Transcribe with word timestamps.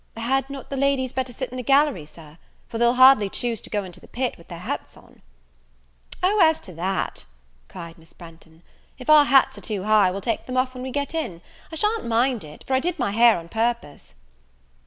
"Had 0.17 0.49
not 0.49 0.71
the 0.71 0.77
ladies 0.77 1.13
better 1.13 1.31
sit 1.31 1.51
in 1.51 1.57
the 1.57 1.61
gallery, 1.61 2.07
Sir; 2.07 2.39
for 2.67 2.79
they'll 2.79 2.95
hardly 2.95 3.29
choose 3.29 3.61
to 3.61 3.69
go 3.69 3.83
into 3.83 3.99
the 3.99 4.07
pit 4.07 4.35
with 4.35 4.47
their 4.47 4.57
hats 4.57 4.97
on?" 4.97 5.21
"O, 6.23 6.39
as 6.43 6.59
to 6.61 6.73
that," 6.73 7.25
cried 7.67 7.99
Miss 7.99 8.11
Branghton, 8.11 8.63
"if 8.97 9.11
our 9.11 9.25
hats 9.25 9.59
are 9.59 9.61
too 9.61 9.83
high 9.83 10.09
we'll 10.09 10.19
take 10.19 10.47
them 10.47 10.57
off 10.57 10.73
when 10.73 10.81
we 10.81 10.89
get 10.89 11.13
in. 11.13 11.39
I 11.71 11.75
sha'n't 11.75 12.07
mind, 12.07 12.43
it, 12.43 12.63
for 12.65 12.73
I 12.73 12.79
did 12.79 12.97
my 12.97 13.11
hair 13.11 13.37
on 13.37 13.47
purpose." 13.47 14.15